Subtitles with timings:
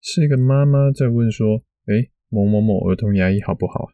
[0.00, 3.92] 是一个妈妈在问说：“诶，某某某儿童牙医好不好啊？”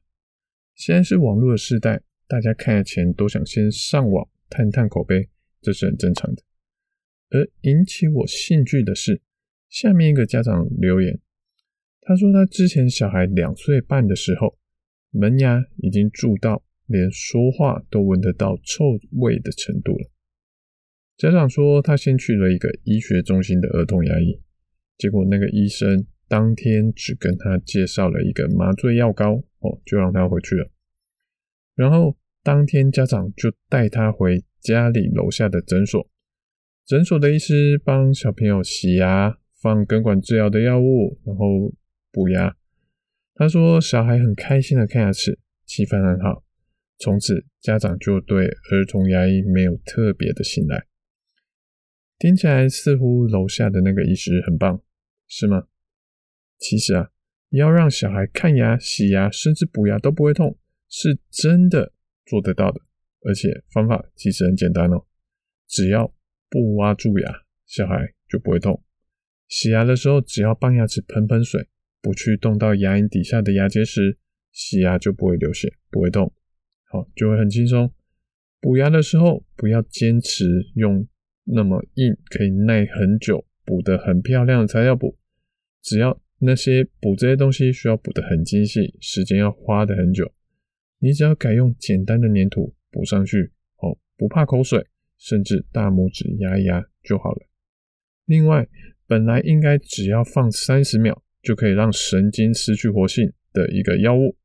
[0.75, 5.29] 现在是网络的时代，大家看牙前都想先上网探探口碑，
[5.61, 6.43] 这是很正常的。
[7.31, 9.21] 而引起我兴趣的是，
[9.69, 11.19] 下面一个家长留言，
[12.01, 14.57] 他说他之前小孩两岁半的时候，
[15.11, 20.11] 门牙已经蛀到连说话都闻得到臭味的程度了。
[21.17, 24.41] 家长说他先去了一个医学中心的儿童牙医。
[24.99, 30.71] 结果那个医生当天只跟他介绍了一个麻醉药膏，哦，就让他回去了。
[31.75, 36.09] 然后当天家长就带他回家里楼下的诊所，
[36.87, 41.75] 诊所的医师帮小朋友洗牙、放根管治疗的药物，然后
[42.11, 42.57] 补牙。
[43.35, 46.43] 他说小孩很开心的看牙齿，气氛很好。
[46.99, 50.87] 从此家长就对儿童牙医没有特别的信赖。
[52.19, 54.81] 听起来似乎楼下的那个医师很棒。
[55.29, 55.67] 是吗？
[56.59, 57.11] 其实啊，
[57.51, 61.93] 要让小孩看牙、洗牙，甚至补牙都不会痛，是真的
[62.25, 62.81] 做得到的。
[63.23, 65.05] 而且方法其实很简单哦，
[65.67, 66.15] 只要
[66.49, 68.83] 不挖蛀牙，小孩就不会痛。
[69.49, 71.69] 洗牙的时候，只要帮牙齿喷喷水，
[72.01, 74.19] 不去动到牙龈底下的牙结石，
[74.53, 76.33] 洗牙就不会流血，不会痛。
[76.85, 77.93] 好，就会很轻松。
[78.61, 81.07] 补牙的时候，不要坚持用
[81.45, 83.46] 那么硬，可以耐很久。
[83.67, 85.19] 补得很漂亮的材料补，
[85.83, 90.33] 只要那些补这些东西需要补得很精细，时间要花得很久，
[91.01, 94.87] 你只要改用简单的粘土补上去，哦，不怕口水，
[95.19, 97.47] 甚至大拇指压一压就好了。
[98.27, 98.69] 另外，
[99.07, 104.37] 本来应该只要放三十秒就可以让神经失去活性的一个药物，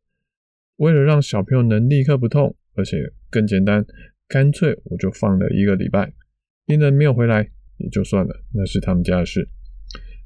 [0.77, 3.85] 为了让小朋友能立刻不痛，而且更简单，
[4.27, 6.13] 干脆我就放了一个礼拜，
[6.65, 7.51] 病人没有回来。
[7.81, 9.49] 也就算了，那是他们家的事。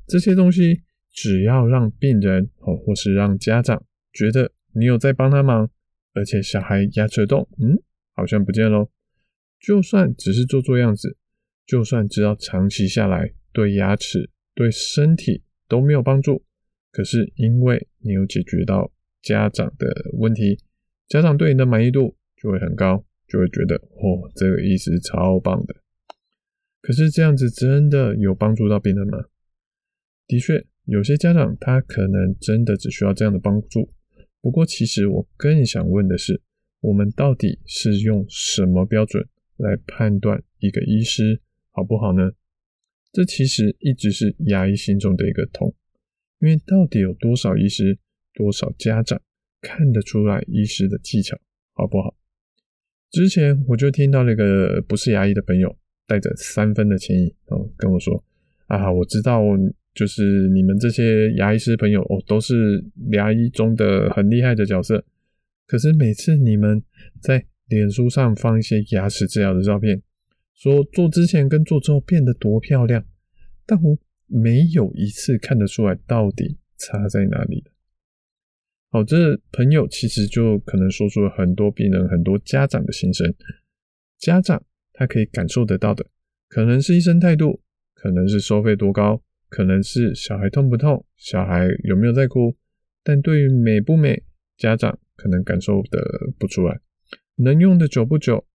[0.08, 3.84] 这些东西只要让病人哦，或是让家长
[4.14, 5.70] 觉得你有在帮他忙，
[6.14, 7.82] 而且小孩牙齿动，嗯，
[8.14, 8.90] 好像不见喽。
[9.60, 11.18] 就算只是做做样子，
[11.66, 16.44] 就算知道长期下来对牙齿、对身体都没有帮助，
[16.92, 18.92] 可是因为你有解决到
[19.24, 20.60] 家长的问题，
[21.08, 25.76] 家长对你的满意度就会很高，就会觉得哦，这个医师超棒的。
[26.86, 29.18] 可是这样子真的有帮助到病人吗？
[30.28, 33.92] 的确，有些家长他可能真的只需要这样的帮助。
[34.40, 36.40] 不过，其实我更想问的是，
[36.82, 41.42] 我们到底是用什么标准来判断一个医师
[41.72, 42.34] 好不好呢？
[43.12, 45.74] 这其实一直是牙医心中的一个痛，
[46.40, 47.98] 因为到底有多少医师、
[48.36, 49.20] 多少家长
[49.60, 51.36] 看得出来医师的技巧
[51.74, 52.16] 好不好？
[53.10, 55.76] 之前我就听到了一个不是牙医的朋友。
[56.08, 58.24] 带着三分的歉意哦，跟我说
[58.68, 59.42] 啊，我知道，
[59.94, 65.04] 就是你们这些牙医师朋友哦，都是牙医中的很厉害的角色。
[65.68, 66.84] 可是每次你们
[67.22, 70.02] 在脸书上放一些牙齿治疗的照片，
[70.54, 73.04] 说做之前跟做之后变得多漂亮，
[73.66, 77.72] 但我没有一次看得出来到底差在哪里的。
[78.90, 83.34] 好，这朋友其实就可能说出了很多病人、很多家长的心声，
[84.20, 84.64] 家长。
[84.98, 86.06] 他可以感受得到的，
[86.48, 87.62] 可能是医生态度，
[87.94, 92.56] 可能是收费多高，可能是小孩痛不痛，小孩有没有在哭。
[93.04, 94.24] 但对于美不美，
[94.58, 96.02] 家长可能感受得
[96.40, 96.80] 不出来。
[97.36, 98.46] 能用的久不久，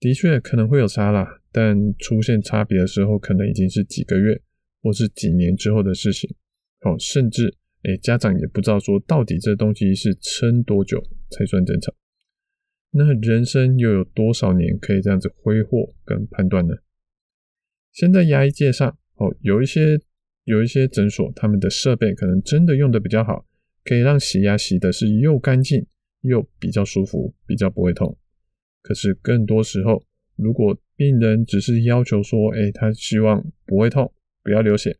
[0.00, 4.40] 的确可能会有差啦，但出现差别的时候，可能已经是几个月
[4.82, 6.34] 或是几年之后的事情。
[6.80, 7.54] 哦，甚至
[7.84, 11.94] 诶、家长也不知道说到底这东西是撑多久才算正常。
[12.94, 16.76] 那人生又有多少年可以这样子挥霍跟判断呢？
[17.90, 19.98] 现在牙医界上哦，有一些
[20.44, 23.46] 有一些诊所，他们的设备可能真的用的比较好，
[23.84, 25.86] 可以让洗牙洗的是又干净
[26.20, 28.16] 又比较舒服，比较不会痛。
[28.82, 30.04] 可是更多时候，
[30.36, 34.12] 如果病人只是要求说，哎，他希望不会痛，
[34.42, 34.98] 不要流血，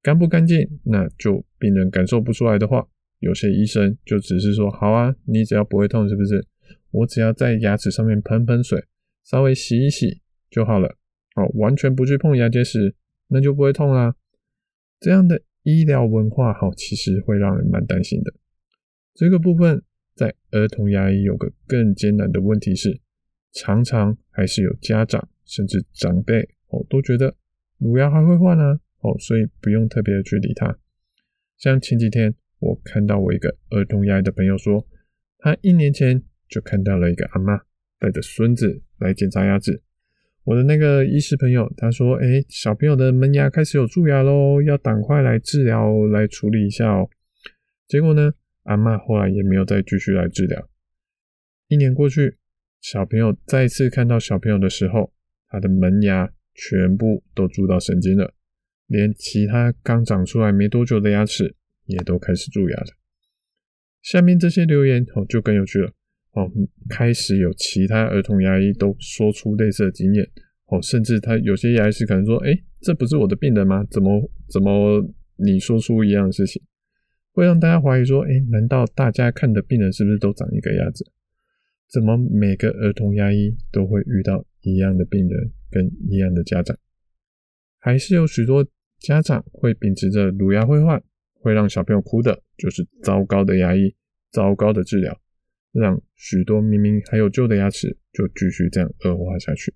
[0.00, 2.86] 干不干净，那就病人感受不出来的话，
[3.18, 6.46] 有些医生就只是说，好啊，你只要不会痛，是不是？
[6.96, 8.84] 我只要在牙齿上面喷喷水，
[9.22, 10.96] 稍微洗一洗就好了。
[11.34, 12.94] 哦，完全不去碰牙结石，
[13.28, 14.16] 那就不会痛啦。
[14.98, 18.32] 这样的医疗文化哈，其实会让人蛮担心的。
[19.14, 19.82] 这个部分
[20.14, 22.98] 在儿童牙医有个更艰难的问题是，
[23.52, 27.34] 常常还是有家长甚至长辈哦都觉得
[27.78, 30.78] 乳牙还会换啊哦，所以不用特别的去理它。
[31.58, 34.86] 像前几天我看到我一个儿童牙医的朋友说，
[35.38, 37.60] 他一年前就看到了一个阿嬷
[37.98, 39.82] 带着孙子来检查牙齿。
[40.44, 47.10] 我的那个医师朋友他说：“哎，小朋友的门牙开始有蛀牙喽，要赶快来治疗来处理一下哦。”
[47.88, 48.32] 结果呢，
[48.62, 50.68] 阿嬷后来也没有再继续来治疗。
[51.68, 52.38] 一年过去，
[52.80, 55.12] 小朋友再次看到小朋友的时候，
[55.48, 58.32] 他的门牙全部都蛀到神经了，
[58.86, 61.56] 连其他刚长出来没多久的牙齿
[61.86, 62.86] 也都开始蛀牙了。
[64.00, 65.92] 下面这些留言哦就更有趣了。
[66.36, 66.52] 哦，
[66.90, 70.22] 开始有其他儿童牙医都说出类似的经验
[70.66, 73.82] 哦，甚至他有些牙医师可能说：“诶，这不是我的病人吗？
[73.90, 75.02] 怎么怎么
[75.36, 76.62] 你说出一样的事情？”
[77.32, 81.10] 会让大家怀疑说：“诶，难道大家看的病人是不是都长一个样子？
[81.88, 86.76] 怎么每个儿童牙医都会遇到一样的病人跟一样的家长？
[87.78, 88.66] 还是有许多
[88.98, 91.02] 家长会秉持着乳牙会换，
[91.40, 93.94] 会让小朋友哭的，就是糟糕的牙医，
[94.30, 95.18] 糟糕的治疗。”
[95.78, 99.74] 让许多明明还有救的牙齿就继续这样恶化下去。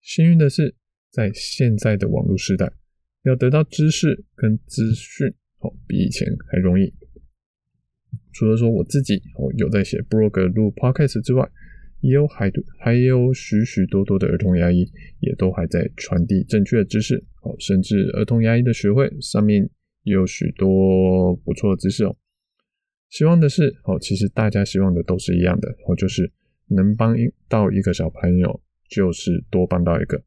[0.00, 0.74] 幸运的是，
[1.10, 2.72] 在现在的网络时代，
[3.24, 5.26] 要得到知识跟资讯
[5.58, 6.94] 哦，比以前还容易。
[8.32, 11.48] 除了说我自己哦有在写 blog 录 podcast 之外，
[12.00, 14.90] 也有还还有许许多多的儿童牙医
[15.20, 19.68] 也都还在传递正确的知识哦，甚至儿童牙医的学会上面
[20.02, 22.16] 也有许多不错的知识哦。
[23.12, 26.32] 希望的是，哦，其实大家希望的都是一样的，哦，就是
[26.68, 27.14] 能帮
[27.46, 30.24] 到一个小朋友，就是多帮到一个。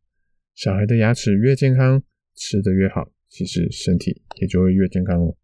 [0.53, 2.03] 小孩的牙齿越健康，
[2.35, 5.35] 吃得越好，其实身体也就会越健康哦。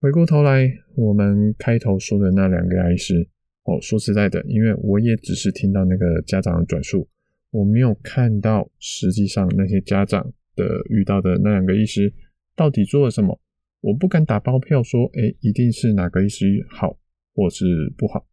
[0.00, 3.26] 回过头来，我们开头说的那两个牙医师，
[3.64, 7.08] 哦，说实在的，因为我也只是听到那个家长的转述，
[7.50, 12.14] 我没有看到实际上那些家长的遇到的那两个医师
[12.54, 13.40] 到底做了什么。
[13.82, 16.98] 我不敢打包票说，诶，一定是哪个医师好，
[17.34, 18.26] 或是不好。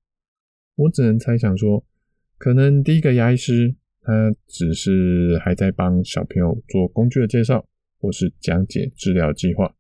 [0.76, 1.84] 我只能猜想说，
[2.38, 7.68] 可能第一个牙医师他只是还在帮小朋友做工具的介绍，
[8.00, 9.76] 或是讲解治疗计划。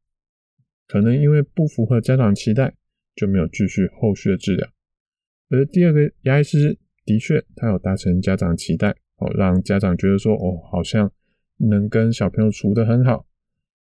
[0.87, 2.73] 可能因为不符合家长期待，
[3.15, 4.67] 就没有继续后续的治疗。
[5.49, 11.11] 而第二个牙医师的确，他有达成家长期待，哦，让家长觉得说，哦，好像
[11.57, 13.27] 能跟小朋友处得很好。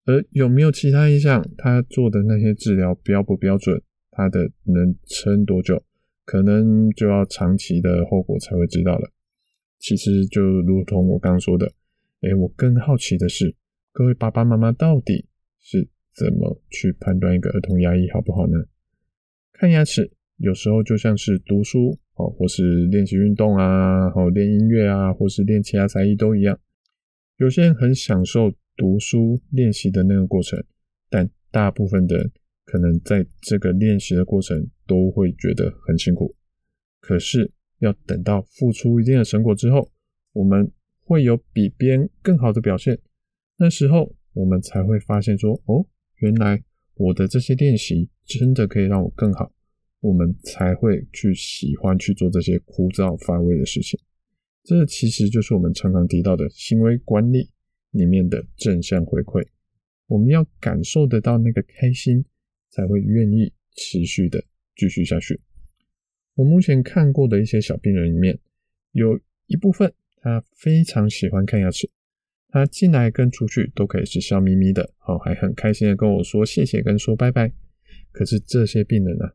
[0.05, 1.41] 而有没有其他影响？
[1.57, 3.81] 他做的那些治疗标不标准？
[4.11, 5.81] 他的能撑多久？
[6.25, 9.09] 可能就要长期的后果才会知道了。
[9.79, 11.71] 其实就如同我刚说的，
[12.21, 13.55] 诶，我更好奇的是，
[13.91, 15.25] 各位爸爸妈妈到底
[15.61, 18.57] 是怎么去判断一个儿童牙医好不好呢？
[19.53, 26.59] 看牙齿有时候就像是读书哦，或是练习运动啊，或练音乐啊，或是练其他才艺都一样。
[27.37, 28.53] 有些人很享受。
[28.75, 30.63] 读书练习的那个过程，
[31.09, 32.31] 但大部分的人
[32.65, 36.35] 可能在这个练习的过程都会觉得很辛苦。
[36.99, 39.91] 可是要等到付出一定的成果之后，
[40.33, 40.71] 我们
[41.01, 42.99] 会有比别人更好的表现。
[43.57, 45.85] 那时候我们才会发现说：“哦，
[46.17, 46.63] 原来
[46.95, 49.51] 我的这些练习真的可以让我更好。”
[50.01, 53.97] 我们才会去喜欢去做这些枯燥乏味的事情。
[54.61, 57.49] 这其实就是我们常常提到的行为管理。
[57.93, 59.47] 里面的正向回馈，
[60.07, 62.25] 我们要感受得到那个开心，
[62.69, 64.43] 才会愿意持续的
[64.75, 65.39] 继续下去。
[66.35, 68.39] 我目前看过的一些小病人里面，
[68.91, 71.89] 有一部分他非常喜欢看牙齿，
[72.49, 77.53] 他进来跟出去都可以是笑眯眯的，好，还很开心的跟我说谢谢跟说拜拜。
[78.11, 79.25] 可是这些病人呢、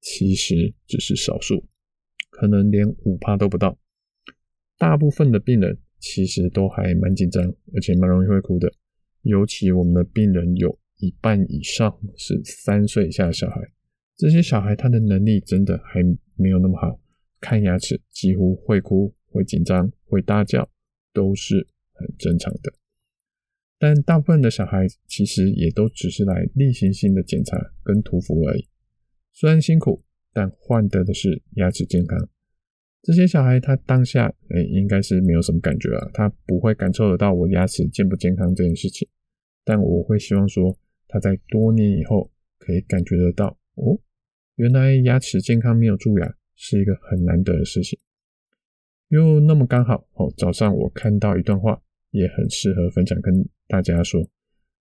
[0.00, 1.66] 其实只是少数，
[2.28, 3.78] 可能连五趴都不到，
[4.76, 5.78] 大部分的病人。
[6.02, 7.42] 其实都还蛮紧张，
[7.72, 8.70] 而且蛮容易会哭的。
[9.22, 13.60] 尤其我们的病人有一半以上是三岁以下的小孩，
[14.16, 16.02] 这些小孩他的能力真的还
[16.34, 17.00] 没有那么好，
[17.40, 20.68] 看牙齿几乎会哭、会紧张、会大叫，
[21.12, 22.72] 都是很正常的。
[23.78, 28.68] 但大部分的小孩其实也都只是来例行性的检查跟涂氟而已，
[29.32, 32.28] 虽然辛苦，但换得的是牙齿健康。
[33.02, 39.08] 这些小孩他当下诶应该是没有什么感觉啊，他不会感受得到我牙齿健不健康这件事情，
[39.64, 40.78] 但我会希望说
[41.08, 43.98] 他在多年以后可以感觉得到哦，
[44.54, 47.98] 原来牙齿健康没有蛀牙是一个很难得的事情。
[49.08, 51.82] 又那么刚好哦，早上我看到一段话
[52.12, 54.24] 也很适合分享跟大家说，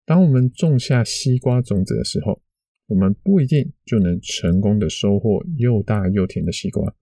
[0.05, 2.41] 当我们种下西瓜种子的时候，
[2.87, 6.93] 我们不一定就能成功的收获又大又甜的西瓜。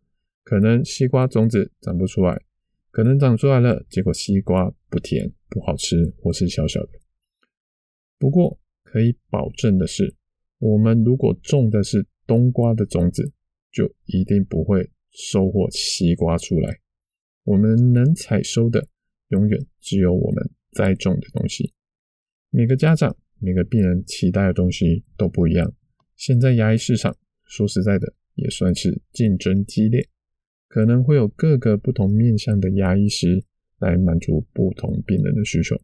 [0.50, 2.42] 可能西瓜种子长不出来，
[2.90, 6.94] 可能长出来了，结果西瓜不甜、不好吃，或是小小的。
[8.18, 10.16] 不过可以保证的是，
[10.58, 13.32] 我们如果种的是冬瓜的种子，
[13.72, 16.80] 就一定不会收获西瓜出来。
[17.44, 18.88] 我们能采收的，
[19.28, 21.72] 永远只有我们栽种的东西。
[22.50, 25.72] 每个家长、每个病人期待的东西都不一样。
[26.16, 30.10] 现在牙医市场，说实在的，也算是竞争激烈，
[30.70, 33.44] 可能会有各个不同面向的牙医师
[33.80, 35.76] 来满足不同病人的需求。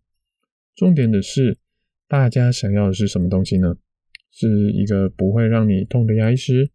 [0.75, 1.58] 重点的是，
[2.08, 3.75] 大家想要的是什么东西呢？
[4.32, 6.70] 是一个不会让你痛的牙医师，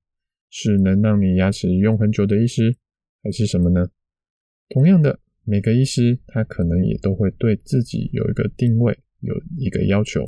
[0.51, 2.75] 是能让你牙齿用很久的医师，
[3.23, 3.89] 还是什么呢？
[4.71, 10.25] 同样的，每个医师他可能也都会对自己有一个定位，有一个要求。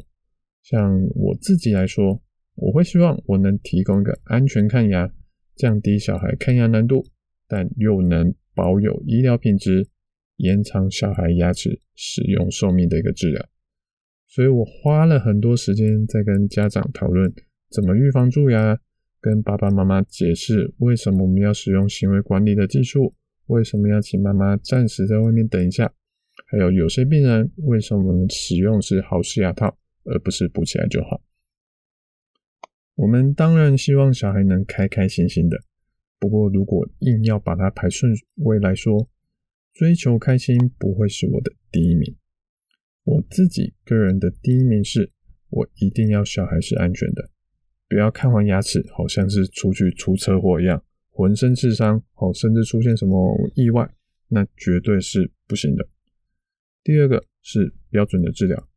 [0.62, 2.22] 像我自己来说，
[2.54, 5.10] 我会希望我能提供一个安全看牙、
[5.56, 7.04] 降低小孩看牙难度，
[7.52, 9.86] 但又能保有医疗品质、
[10.38, 13.46] 延长小孩牙齿使用寿命的一个治疗。
[14.26, 17.30] 所以我花了很多时间在跟家长讨论
[17.70, 18.80] 怎么预防蛀牙，
[19.20, 23.14] 跟爸爸妈妈解释为什么我们要使用行为管理的技术。
[23.48, 25.92] 为什么要请妈妈暂时在外面等一下？
[26.46, 31.20] 还有有些病人为什么使用是豪氏牙套，而不是补起来就好？
[32.94, 35.58] 我们当然希望小孩能开开心心的。
[36.22, 39.08] 不过如果硬要把它排顺位来说，
[39.72, 42.14] 追求开心不会是我的第一名。
[43.02, 45.10] 我自己个人的第一名是，
[45.50, 47.28] 我一定要小孩是安全的，
[47.88, 50.84] 不要看完牙齿好像是出去出车祸一样。
[51.10, 53.92] 浑身是伤，哦，甚至出现什么意外，
[54.28, 55.88] 那绝对是不行的。
[56.84, 58.68] 第二个是标准的治疗，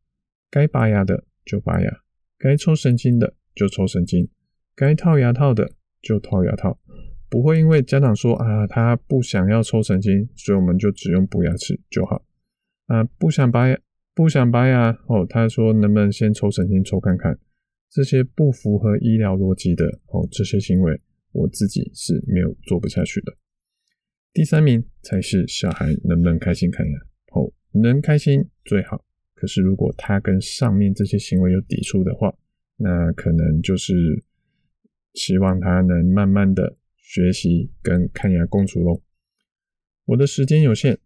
[0.50, 2.02] 该拔牙的就拔牙，
[2.38, 4.28] 该抽神经的就抽神经，
[4.74, 6.80] 该套牙套的就套牙套，
[7.28, 12.24] 不会因为家长说啊，他不想要抽神经，所以我们就只用补牙齿就好。
[12.86, 13.78] 啊，不想拔牙，
[14.14, 17.38] 不想拔牙，哦，他说能不能先抽神经抽看看？
[17.90, 21.00] 这些不符合医疗逻辑的哦，这些行为。
[21.32, 23.36] 我自己是没有做不下去的。
[24.32, 26.98] 第三名才是小孩能不能开心看牙
[27.32, 29.04] 哦，能开心最好。
[29.34, 32.34] 可是如果他跟上面这些行为有抵触的话，
[32.78, 34.24] 那可能就是
[35.12, 39.00] 希望他能慢慢的学习跟看牙共处喽。
[40.06, 40.98] 我的时间有限，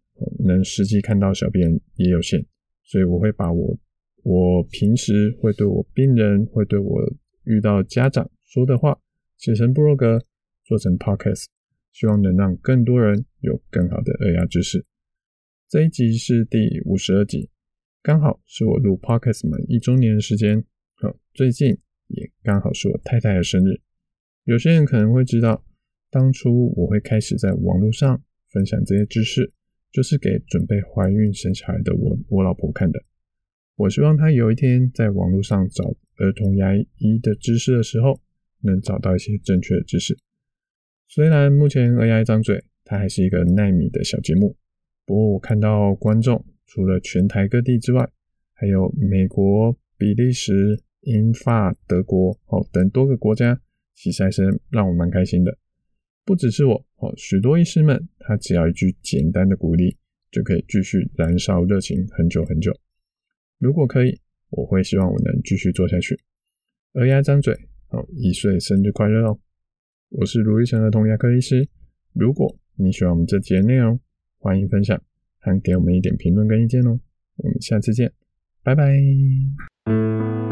[0.43, 2.43] 能实际看到小病人也有限，
[2.83, 3.77] 所以我会把我
[4.23, 7.01] 我平时会对我病人会对我
[7.43, 8.99] 遇到家长说的话。
[9.37, 10.23] 写成部落格，
[10.63, 11.45] 做成 podcast，
[11.91, 14.85] 希望能让更多人有更好的儿牙知识。
[15.67, 17.49] 这一集是第五十二集，
[18.03, 20.63] 刚好是我录 podcast 满一周年的时间。
[20.95, 21.75] 好，最近
[22.07, 23.81] 也刚好是我太太的生日。
[24.43, 25.63] 有些人可能会知道，
[26.11, 29.51] 当初我会开始在网络上分享这些知识，
[29.91, 33.01] 就是给准备怀孕生小孩的我我老婆看的。
[33.77, 38.19] 我希望她有一天在网络上找儿童牙医的知识的时候，
[38.59, 40.17] 能找到一些正确的知识。
[41.07, 44.57] 虽然目前儿牙一张嘴，它还是一个奈米的小节目，
[45.05, 48.09] 不过我看到观众除了全台各地之外，
[48.53, 53.59] 还有美国、比利时、英法、德国哦等多个国家，
[53.95, 55.57] 其实还是让我蛮开心的。
[56.25, 59.97] 不只是我哦，许多医师们，他只要一句简单的鼓励，
[60.31, 62.71] 就可以继续燃烧热情很久很久。
[63.59, 66.19] 如果可以，我会希望我能继续做下去。
[66.93, 67.57] 儿牙张嘴。
[67.87, 69.39] 好，一岁生日快乐哦！
[70.11, 71.67] 我是卢玉成儿童牙科医师。
[72.13, 73.99] 如果你喜欢我们这集的内容，
[74.37, 75.01] 欢迎分享，
[75.39, 76.99] 还给我们一点评论跟意见哦。
[77.35, 78.13] 我们下次见，
[78.63, 80.50] 拜拜。